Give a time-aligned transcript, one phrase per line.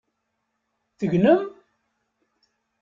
[0.97, 1.43] Tegnem?